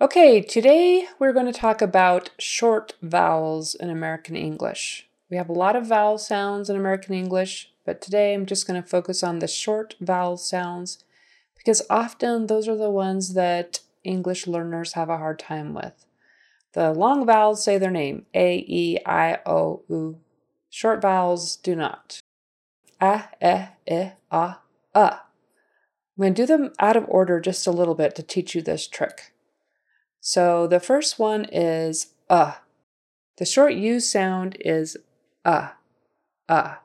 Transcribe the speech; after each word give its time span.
Okay, 0.00 0.40
today 0.40 1.08
we're 1.18 1.32
going 1.32 1.52
to 1.52 1.60
talk 1.60 1.82
about 1.82 2.30
short 2.38 2.94
vowels 3.02 3.74
in 3.74 3.90
American 3.90 4.36
English. 4.36 5.08
We 5.28 5.36
have 5.36 5.48
a 5.48 5.52
lot 5.52 5.74
of 5.74 5.88
vowel 5.88 6.18
sounds 6.18 6.70
in 6.70 6.76
American 6.76 7.16
English, 7.16 7.72
but 7.84 8.00
today 8.00 8.32
I'm 8.32 8.46
just 8.46 8.64
going 8.64 8.80
to 8.80 8.88
focus 8.88 9.24
on 9.24 9.40
the 9.40 9.48
short 9.48 9.96
vowel 10.00 10.36
sounds 10.36 11.02
because 11.56 11.82
often 11.90 12.46
those 12.46 12.68
are 12.68 12.76
the 12.76 12.92
ones 12.92 13.34
that 13.34 13.80
English 14.04 14.46
learners 14.46 14.92
have 14.92 15.08
a 15.08 15.18
hard 15.18 15.40
time 15.40 15.74
with. 15.74 16.06
The 16.74 16.92
long 16.92 17.26
vowels 17.26 17.64
say 17.64 17.76
their 17.76 17.90
name 17.90 18.24
A, 18.34 18.58
E, 18.68 18.98
I, 19.04 19.40
O, 19.46 19.82
U. 19.88 20.20
Short 20.70 21.02
vowels 21.02 21.56
do 21.56 21.74
not. 21.74 22.20
A, 23.00 23.24
E, 23.42 23.48
I, 23.48 23.70
A, 23.90 24.12
A. 24.30 24.58
I'm 24.94 26.20
going 26.20 26.34
to 26.34 26.42
do 26.42 26.46
them 26.46 26.72
out 26.78 26.96
of 26.96 27.04
order 27.08 27.40
just 27.40 27.66
a 27.66 27.72
little 27.72 27.96
bit 27.96 28.14
to 28.14 28.22
teach 28.22 28.54
you 28.54 28.62
this 28.62 28.86
trick. 28.86 29.32
So 30.20 30.66
the 30.66 30.80
first 30.80 31.18
one 31.18 31.46
is 31.46 32.14
uh. 32.28 32.54
The 33.38 33.44
short 33.44 33.74
U 33.74 34.00
sound 34.00 34.56
is 34.60 34.96
uh, 35.44 35.70
uh. 36.48 36.76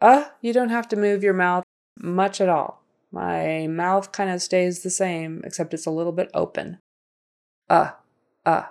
Uh, 0.00 0.24
you 0.40 0.52
don't 0.52 0.68
have 0.68 0.88
to 0.88 0.96
move 0.96 1.22
your 1.22 1.34
mouth 1.34 1.64
much 1.98 2.40
at 2.40 2.48
all. 2.48 2.82
My 3.10 3.66
mouth 3.66 4.12
kind 4.12 4.30
of 4.30 4.42
stays 4.42 4.82
the 4.82 4.90
same, 4.90 5.42
except 5.44 5.72
it's 5.74 5.86
a 5.86 5.90
little 5.90 6.12
bit 6.12 6.30
open. 6.34 6.78
Uh, 7.68 7.92
uh. 8.44 8.64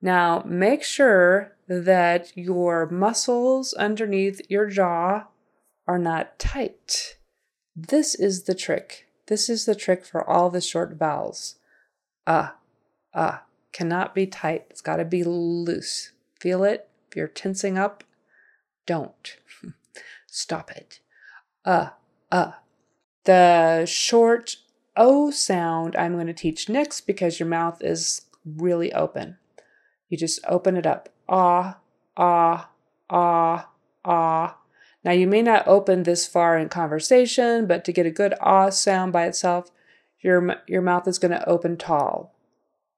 Now 0.00 0.42
make 0.46 0.82
sure 0.82 1.56
that 1.68 2.36
your 2.36 2.88
muscles 2.88 3.72
underneath 3.74 4.40
your 4.48 4.66
jaw 4.66 5.26
are 5.86 5.98
not 5.98 6.38
tight. 6.38 7.16
This 7.74 8.14
is 8.14 8.44
the 8.44 8.54
trick. 8.54 9.06
This 9.26 9.48
is 9.48 9.64
the 9.64 9.74
trick 9.74 10.04
for 10.04 10.28
all 10.28 10.50
the 10.50 10.60
short 10.60 10.96
vowels. 10.96 11.56
Uh, 12.26 12.50
uh, 13.14 13.38
cannot 13.72 14.14
be 14.14 14.26
tight. 14.26 14.66
It's 14.70 14.80
got 14.80 14.96
to 14.96 15.04
be 15.04 15.24
loose. 15.24 16.12
Feel 16.40 16.64
it? 16.64 16.88
If 17.08 17.16
you're 17.16 17.28
tensing 17.28 17.78
up, 17.78 18.04
don't. 18.86 19.36
Stop 20.26 20.70
it. 20.70 21.00
Uh, 21.64 21.90
uh. 22.30 22.52
The 23.24 23.86
short 23.86 24.56
O 24.96 25.30
sound 25.30 25.94
I'm 25.96 26.14
going 26.14 26.26
to 26.26 26.32
teach 26.32 26.68
next 26.68 27.02
because 27.02 27.38
your 27.38 27.48
mouth 27.48 27.82
is 27.82 28.22
really 28.44 28.92
open. 28.92 29.36
You 30.08 30.18
just 30.18 30.40
open 30.48 30.76
it 30.76 30.86
up. 30.86 31.08
Ah, 31.28 31.78
ah, 32.16 32.68
ah, 33.08 33.68
ah. 34.04 34.58
Now, 35.04 35.12
you 35.12 35.26
may 35.26 35.42
not 35.42 35.66
open 35.66 36.02
this 36.02 36.26
far 36.26 36.58
in 36.58 36.68
conversation, 36.68 37.66
but 37.66 37.84
to 37.84 37.92
get 37.92 38.06
a 38.06 38.10
good 38.10 38.34
ah 38.40 38.70
sound 38.70 39.12
by 39.12 39.26
itself, 39.26 39.70
your, 40.20 40.56
your 40.66 40.82
mouth 40.82 41.08
is 41.08 41.18
going 41.18 41.32
to 41.32 41.48
open 41.48 41.76
tall 41.76 42.34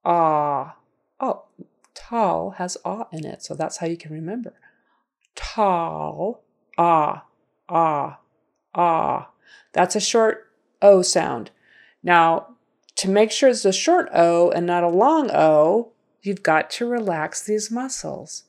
ah. 0.05 0.77
Oh, 1.21 1.45
tall 1.95 2.51
has 2.51 2.77
ah 2.85 3.09
in 3.13 3.25
it, 3.25 3.43
so 3.43 3.55
that's 3.55 3.79
how 3.79 3.87
you 3.87 3.97
can 3.97 4.13
remember. 4.13 4.55
Tall, 5.35 6.43
ah, 6.79 7.25
ah, 7.69 8.19
ah. 8.75 9.31
That's 9.73 9.97
a 9.97 10.01
short 10.01 10.51
O 10.83 11.03
sound. 11.03 11.51
Now, 12.03 12.57
to 12.97 13.09
make 13.09 13.31
sure 13.31 13.49
it's 13.49 13.65
a 13.65 13.73
short 13.73 14.09
O 14.15 14.51
and 14.51 14.67
not 14.67 14.85
a 14.85 14.89
long 14.89 15.31
O, 15.33 15.93
you've 16.23 16.43
got 16.43 16.71
to 16.71 16.87
relax 16.87 17.43
these 17.43 17.71
muscles. 17.71 18.45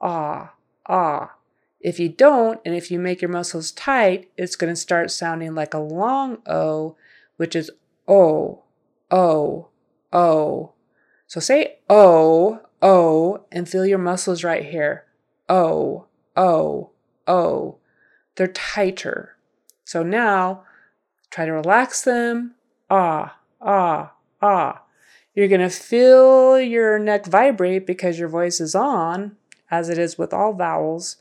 Ah, 0.00 0.54
ah. 0.86 1.34
If 1.80 1.98
you 1.98 2.08
don't, 2.08 2.60
and 2.64 2.74
if 2.76 2.90
you 2.90 2.98
make 3.00 3.20
your 3.20 3.30
muscles 3.30 3.72
tight, 3.72 4.30
it's 4.36 4.54
going 4.54 4.72
to 4.72 4.80
start 4.80 5.10
sounding 5.10 5.54
like 5.54 5.74
a 5.74 5.78
long 5.78 6.38
O, 6.46 6.96
which 7.36 7.56
is 7.56 7.72
O, 8.06 8.62
O, 9.10 9.68
O, 10.12 10.72
so 11.32 11.40
say 11.40 11.78
O, 11.88 12.60
O, 12.82 13.46
and 13.50 13.66
feel 13.66 13.86
your 13.86 13.96
muscles 13.96 14.44
right 14.44 14.66
here. 14.66 15.06
O, 15.48 16.04
O, 16.36 16.90
O. 17.26 17.78
They're 18.36 18.48
tighter. 18.48 19.36
So 19.82 20.02
now 20.02 20.64
try 21.30 21.46
to 21.46 21.52
relax 21.52 22.02
them. 22.02 22.56
Ah, 22.90 23.38
ah, 23.62 24.12
ah. 24.42 24.82
You're 25.34 25.48
going 25.48 25.62
to 25.62 25.70
feel 25.70 26.60
your 26.60 26.98
neck 26.98 27.24
vibrate 27.24 27.86
because 27.86 28.18
your 28.18 28.28
voice 28.28 28.60
is 28.60 28.74
on, 28.74 29.38
as 29.70 29.88
it 29.88 29.96
is 29.96 30.18
with 30.18 30.34
all 30.34 30.52
vowels, 30.52 31.16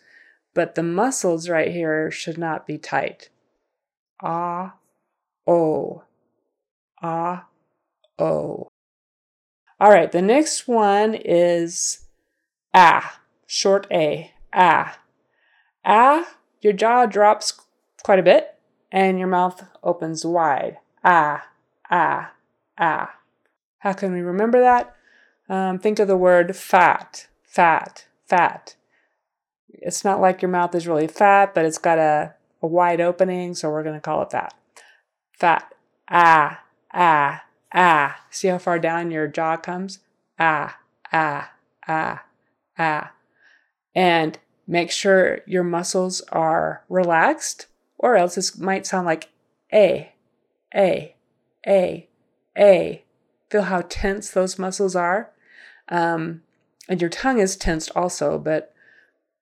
but 0.54 0.76
the 0.76 0.84
muscles 0.84 1.48
right 1.48 1.72
here 1.72 2.12
should 2.12 2.38
not 2.38 2.68
be 2.68 2.78
tight. 2.78 3.30
Ah, 4.22 4.74
O. 5.48 6.04
Ah, 7.02 7.46
O. 8.20 8.71
All 9.82 9.90
right, 9.90 10.12
the 10.12 10.22
next 10.22 10.68
one 10.68 11.16
is 11.16 12.06
ah, 12.72 13.20
short 13.48 13.88
A, 13.90 14.30
ah. 14.54 15.00
Ah, 15.84 16.36
your 16.62 16.74
jaw 16.74 17.08
drops 17.08 17.60
quite 18.04 18.20
a 18.20 18.24
bit 18.24 18.54
and 18.92 19.18
your 19.18 19.28
mouth 19.28 19.66
opens 19.82 20.24
wide. 20.24 20.78
Ah, 21.04 21.48
ah, 21.90 22.32
ah. 22.78 23.16
How 23.80 23.94
can 23.94 24.14
we 24.14 24.22
remember 24.22 24.60
that? 24.60 24.96
Um, 25.50 25.80
think 25.80 25.98
of 25.98 26.08
the 26.08 26.16
word 26.16 26.56
fat, 26.56 27.26
fat, 27.42 28.06
fat. 28.28 28.76
It's 29.68 30.06
not 30.06 30.22
like 30.22 30.44
your 30.44 30.52
mouth 30.52 30.76
is 30.76 30.88
really 30.88 31.08
fat, 31.08 31.56
but 31.56 31.66
it's 31.66 31.80
got 31.80 31.98
a, 31.98 32.36
a 32.62 32.68
wide 32.68 33.02
opening, 33.02 33.56
so 33.56 33.72
we're 33.72 33.82
going 33.82 33.96
to 33.96 34.00
call 34.00 34.22
it 34.22 34.30
that. 34.30 34.54
Fat. 35.40 35.74
Ah, 36.08 36.62
ah, 36.94 37.46
ah. 37.74 38.22
See 38.30 38.48
how 38.48 38.58
far 38.58 38.80
down 38.80 39.12
your 39.12 39.28
jaw 39.28 39.58
comes? 39.58 40.00
Ah, 40.40 40.80
ah, 41.12 41.52
ah, 41.88 42.24
ah. 42.78 43.12
And 43.94 44.38
make 44.68 44.92
sure 44.92 45.42
your 45.46 45.64
muscles 45.64 46.22
are 46.32 46.84
relaxed, 46.90 47.68
or 47.98 48.16
else 48.16 48.36
this 48.36 48.58
might 48.58 48.86
sound 48.86 49.06
like 49.06 49.30
a, 49.74 50.14
a, 50.74 51.16
a, 51.68 52.08
a. 52.58 53.04
Feel 53.50 53.64
how 53.64 53.82
tense 53.90 54.32
those 54.32 54.58
muscles 54.58 54.96
are. 54.96 55.30
Um, 55.90 56.42
and 56.88 57.02
your 57.02 57.10
tongue 57.10 57.40
is 57.40 57.56
tensed 57.58 57.92
also, 57.96 58.38
but 58.38 58.74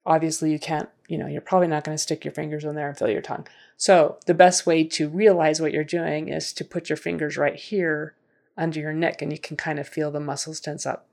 obviously 0.06 0.52
you 0.52 0.60
can't, 0.60 0.90
you 1.08 1.18
know, 1.18 1.28
you're 1.28 1.42
probably 1.42 1.68
not 1.68 1.84
going 1.84 1.96
to 1.96 2.02
stick 2.02 2.26
your 2.26 2.34
fingers 2.34 2.66
in 2.66 2.76
there 2.76 2.90
and 2.90 2.98
feel 2.98 3.10
your 3.10 3.22
tongue. 3.22 3.48
So 3.78 4.18
the 4.26 4.34
best 4.34 4.66
way 4.66 4.84
to 4.84 5.08
realize 5.10 5.62
what 5.62 5.72
you're 5.72 5.84
doing 5.84 6.30
is 6.30 6.52
to 6.54 6.66
put 6.66 6.90
your 6.90 6.98
fingers 6.98 7.38
right 7.38 7.56
here 7.56 8.16
under 8.60 8.80
your 8.80 8.94
neck 8.94 9.22
and 9.22 9.32
you 9.32 9.40
can 9.40 9.58
kind 9.58 9.80
of 9.80 9.88
feel 9.88 10.12
the 10.12 10.20
muscles 10.20 10.60
tense 10.60 10.86
up. 10.86 11.08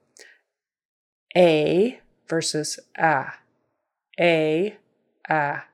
A 1.37 2.01
versus 2.29 2.79
ah. 2.99 3.39
A, 4.19 4.77
ah. 5.31 5.67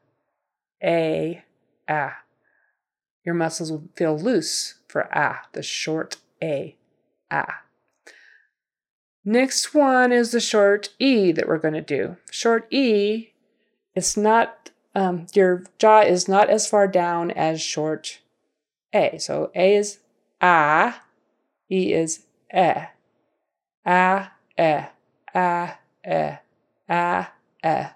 A, 0.83 1.43
ah. 1.89 2.19
Your 3.25 3.35
muscles 3.35 3.71
will 3.71 3.85
feel 3.97 4.19
loose 4.19 4.75
for 4.89 5.09
ah, 5.17 5.43
the 5.53 5.63
short 5.63 6.17
A, 6.43 6.77
ah. 7.31 7.63
Next 9.25 9.73
one 9.73 10.11
is 10.11 10.33
the 10.33 10.41
short 10.41 10.91
E 10.99 11.31
that 11.33 11.47
we're 11.47 11.59
going 11.59 11.75
to 11.75 11.81
do. 11.81 12.17
Short 12.31 12.67
E, 12.73 13.29
it's 13.95 14.17
not, 14.17 14.71
um, 14.97 15.27
your 15.33 15.65
jaw 15.79 16.01
is 16.01 16.27
not 16.27 16.51
as 16.51 16.67
far 16.67 16.89
down 16.89 17.31
as 17.31 17.63
short 17.63 18.21
A. 18.93 19.19
So 19.19 19.53
A 19.55 19.77
is 19.77 20.01
ah, 20.41 21.03
E 21.73 21.95
is 21.95 22.27
eh. 22.51 22.87
Ah, 23.87 24.35
eh, 24.59 24.85
ah, 25.35 25.79
eh, 26.05 26.37
ah, 26.89 27.33
eh. 27.65 27.89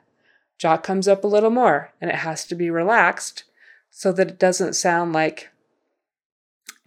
Jaw 0.57 0.79
comes 0.79 1.07
up 1.07 1.23
a 1.23 1.27
little 1.27 1.51
more 1.51 1.93
and 2.01 2.11
it 2.11 2.17
has 2.17 2.47
to 2.47 2.55
be 2.55 2.71
relaxed 2.71 3.45
so 3.91 4.13
that 4.13 4.29
it 4.29 4.39
doesn't 4.39 4.73
sound 4.73 5.13
like 5.13 5.51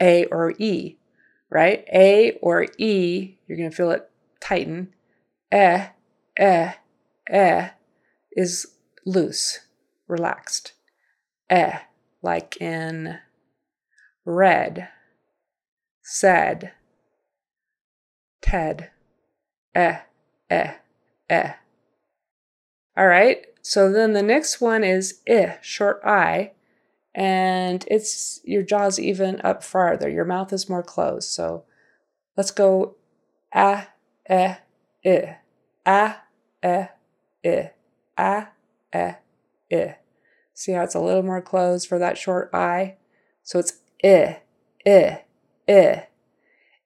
A 0.02 0.26
or 0.26 0.56
E, 0.58 0.98
right? 1.52 1.86
A 1.94 2.32
or 2.42 2.66
E, 2.80 3.38
you're 3.48 3.58
going 3.58 3.70
to 3.70 3.76
feel 3.76 3.92
it 3.92 4.10
tighten. 4.40 4.92
Eh, 5.52 5.90
eh, 6.38 6.74
eh 7.30 7.70
is 8.32 8.66
loose, 9.06 9.60
relaxed. 10.08 10.74
Eh, 11.52 11.80
like 12.24 12.58
in 12.60 13.20
red, 14.26 14.90
said, 16.02 16.72
Ted. 18.42 18.90
Eh, 19.76 20.00
eh, 20.50 20.74
eh. 21.30 21.54
All 22.98 23.08
right. 23.08 23.46
So 23.62 23.92
then 23.92 24.14
the 24.14 24.24
next 24.24 24.62
one 24.62 24.84
is 24.84 25.20
eh, 25.28 25.56
short 25.62 26.02
I, 26.04 26.52
and 27.14 27.86
it's 27.90 28.40
your 28.44 28.64
jaw's 28.64 29.00
even 29.00 29.42
up 29.44 29.64
farther. 29.64 30.10
Your 30.10 30.26
mouth 30.26 30.52
is 30.54 30.70
more 30.70 30.84
closed. 30.84 31.30
So 31.30 31.64
let's 32.38 32.52
go 32.52 32.96
ah, 33.54 33.90
eh, 34.26 34.56
eh, 35.04 35.36
ah, 35.86 36.22
eh, 36.64 36.88
eh, 37.44 37.68
ah, 38.18 38.50
eh, 38.94 39.14
eh. 39.72 39.94
See 40.54 40.72
how 40.74 40.84
it's 40.84 40.96
a 40.96 41.00
little 41.00 41.24
more 41.24 41.42
closed 41.42 41.88
for 41.88 42.00
that 42.00 42.18
short 42.18 42.50
I? 42.54 42.96
So 43.44 43.60
it's 43.60 43.80
eh, 44.04 44.36
eh, 44.86 45.18
eh, 45.68 46.02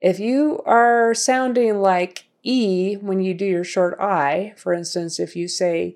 If 0.04 0.20
you 0.20 0.62
are 0.66 1.14
sounding 1.14 1.80
like 1.80 2.26
E 2.44 2.96
when 2.96 3.22
you 3.22 3.34
do 3.34 3.46
your 3.46 3.64
short 3.64 3.98
I, 4.02 4.54
for 4.58 4.74
instance, 4.74 5.18
if 5.18 5.34
you 5.34 5.48
say 5.48 5.96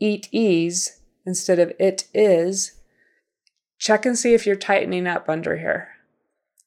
eat 0.00 0.28
ease 0.32 1.00
instead 1.24 1.60
of 1.60 1.72
it 1.78 2.08
is, 2.12 2.72
check 3.78 4.04
and 4.04 4.18
see 4.18 4.34
if 4.34 4.44
you're 4.44 4.56
tightening 4.56 5.06
up 5.06 5.28
under 5.28 5.56
here. 5.56 5.90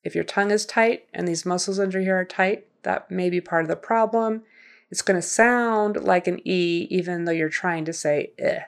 If 0.02 0.16
your 0.16 0.24
tongue 0.24 0.50
is 0.50 0.66
tight 0.66 1.08
and 1.14 1.28
these 1.28 1.46
muscles 1.46 1.78
under 1.78 2.00
here 2.00 2.18
are 2.22 2.24
tight, 2.24 2.68
that 2.84 3.12
may 3.12 3.30
be 3.30 3.42
part 3.42 3.64
of 3.64 3.68
the 3.68 3.76
problem. 3.76 4.44
It's 4.90 5.02
going 5.02 5.20
to 5.20 5.28
sound 5.28 5.98
like 5.98 6.26
an 6.26 6.40
E 6.46 6.88
even 6.90 7.26
though 7.26 7.34
you're 7.34 7.50
trying 7.50 7.84
to 7.84 7.92
say 7.92 8.32
eh. 8.40 8.62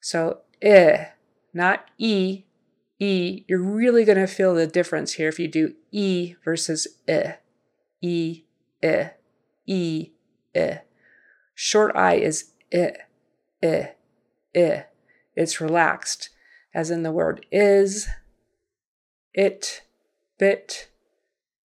So 0.00 0.42
eh, 0.62 1.06
not 1.52 1.90
E, 1.98 2.44
E. 3.00 3.44
You're 3.48 3.62
really 3.62 4.04
going 4.04 4.18
to 4.18 4.26
feel 4.26 4.54
the 4.54 4.66
difference 4.66 5.14
here 5.14 5.28
if 5.28 5.38
you 5.38 5.48
do 5.48 5.74
E 5.90 6.34
versus 6.44 6.86
eh. 7.08 7.32
E, 8.02 8.42
eh, 8.82 9.08
E, 9.66 10.10
eh. 10.54 10.78
Short 11.54 11.96
I 11.96 12.16
is 12.16 12.52
eh, 12.70 12.92
eh, 13.62 13.86
eh. 14.54 14.82
It's 15.34 15.60
relaxed, 15.60 16.28
as 16.74 16.90
in 16.90 17.02
the 17.02 17.10
word 17.10 17.46
is, 17.50 18.06
it, 19.32 19.82
bit, 20.38 20.88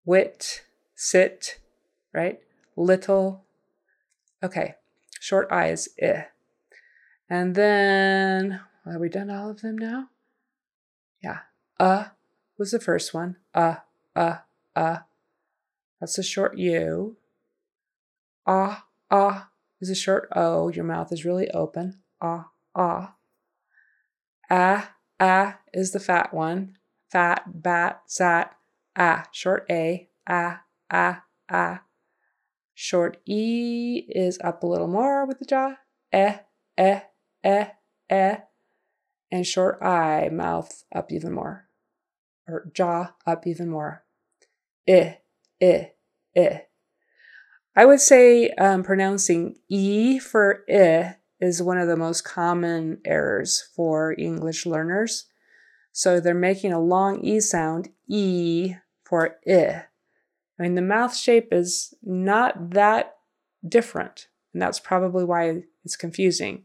wit, 0.04 0.66
sit, 0.96 1.60
right? 2.14 2.40
Little. 2.76 3.46
Okay, 4.44 4.76
short 5.20 5.48
I 5.50 5.70
is 5.70 5.90
eh. 6.00 6.24
And 7.30 7.56
then, 7.56 8.60
have 8.84 9.00
we 9.00 9.08
done 9.08 9.30
all 9.30 9.50
of 9.50 9.62
them 9.62 9.78
now? 9.78 10.10
Yeah. 11.22 11.40
Uh 11.80 12.06
was 12.62 12.72
the 12.72 12.80
first 12.80 13.12
one. 13.12 13.38
Uh, 13.56 13.78
uh, 14.16 14.38
uh. 14.76 14.98
That's 16.00 16.18
a 16.20 16.24
short 16.24 16.58
U. 16.58 17.18
Ah, 18.46 18.86
ah 19.10 19.50
is 19.82 19.90
a 19.90 19.96
short 19.96 20.30
O. 20.36 20.70
Your 20.70 20.86
mouth 20.86 21.12
is 21.12 21.26
really 21.26 21.50
open. 21.52 22.02
Ah, 22.22 22.52
ah. 22.76 23.16
Ah, 24.50 24.96
ah 25.20 25.60
is 25.74 25.92
the 25.92 26.00
fat 26.00 26.34
one. 26.34 26.78
Fat, 27.12 27.44
bat, 27.48 28.04
sat, 28.06 28.56
ah. 28.96 29.28
Short 29.32 29.66
A. 29.70 30.08
Ah, 30.30 30.62
ah, 30.92 31.24
ah. 31.50 31.82
Short 32.76 33.18
E 33.26 34.06
is 34.08 34.40
up 34.44 34.62
a 34.62 34.68
little 34.68 34.88
more 34.88 35.26
with 35.26 35.40
the 35.40 35.46
jaw. 35.46 35.76
Eh, 36.14 36.38
eh, 36.78 37.02
eh, 37.44 37.68
eh. 38.10 38.38
And 39.32 39.48
short 39.48 39.82
I, 39.82 40.30
mouth 40.30 40.84
up 40.94 41.12
even 41.12 41.34
more. 41.34 41.68
Or 42.48 42.70
jaw 42.74 43.14
up 43.26 43.48
even 43.48 43.70
more. 43.70 44.04
Eh, 44.88 45.14
eh, 45.62 45.86
eh. 46.36 46.60
I 47.76 47.86
would 47.86 48.02
say 48.02 48.50
um, 48.52 48.84
pronouncing 48.84 49.56
E 49.70 50.20
for 50.20 50.64
eh 50.68 51.14
is 51.40 51.62
one 51.62 51.78
of 51.78 51.88
the 51.88 51.98
most 51.98 52.24
common 52.24 53.00
errors 53.06 53.68
for 53.74 54.14
English 54.18 54.66
learners. 54.66 55.26
So 55.94 56.20
they're 56.20 56.34
making 56.34 56.74
a 56.74 56.80
long 56.80 57.24
E 57.24 57.40
sound, 57.40 57.90
E 58.08 58.76
for 59.04 59.38
I. 59.48 59.82
I 60.60 60.64
mean, 60.64 60.76
the 60.76 60.82
mouth 60.82 61.16
shape 61.16 61.50
is 61.52 61.94
not 62.04 62.72
that 62.72 63.16
different, 63.68 64.28
and 64.54 64.62
that's 64.62 64.80
probably 64.80 65.24
why 65.24 65.64
it's 65.84 65.96
confusing. 65.96 66.64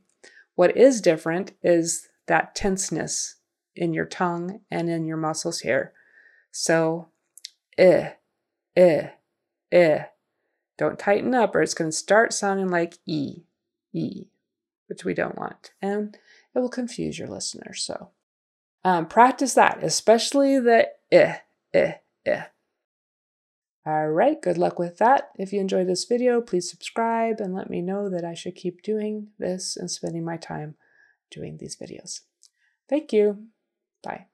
What 0.55 0.77
is 0.77 1.01
different 1.01 1.53
is 1.63 2.09
that 2.27 2.55
tenseness 2.55 3.37
in 3.75 3.93
your 3.93 4.07
tongue 4.07 4.61
and 4.71 4.89
in 4.89 5.07
your 5.07 5.17
muscles 5.17 5.61
here. 5.61 5.93
So, 6.51 7.09
eh, 7.79 8.13
eh, 8.75 9.09
eh. 9.71 10.05
Don't 10.79 10.99
tighten 10.99 11.35
up 11.35 11.55
or 11.55 11.63
it's 11.63 11.75
going 11.75 11.91
to 11.91 11.97
start 11.97 12.33
sounding 12.33 12.69
like 12.69 12.99
E, 13.07 13.45
E, 13.93 14.27
which 14.89 15.05
we 15.05 15.15
don't 15.15 15.39
want. 15.39 15.73
And 15.81 16.17
it 16.55 16.59
will 16.59 16.69
confuse 16.69 17.19
your 17.19 17.29
listeners. 17.29 17.83
So 17.83 18.11
um, 18.85 19.07
practice 19.07 19.55
that, 19.55 19.83
especially 19.83 20.59
the 20.59 20.89
eh, 21.11 21.37
eh, 21.75 21.95
eh. 22.25 22.43
All 23.87 24.09
right, 24.09 24.41
good 24.41 24.59
luck 24.59 24.79
with 24.79 24.99
that. 24.99 25.31
If 25.39 25.53
you 25.53 25.61
enjoyed 25.61 25.87
this 25.87 26.05
video, 26.05 26.41
please 26.41 26.69
subscribe 26.69 27.41
and 27.41 27.55
let 27.55 27.71
me 27.71 27.81
know 27.81 28.09
that 28.11 28.25
I 28.25 28.35
should 28.35 28.57
keep 28.57 28.83
doing 28.83 29.29
this 29.39 29.77
and 29.77 29.91
spending 29.91 30.25
my 30.25 30.37
time 30.37 30.75
doing 31.31 31.57
these 31.59 31.77
videos. 31.77 32.21
Thank 32.89 33.13
you. 33.13 33.49
Bye. 34.03 34.27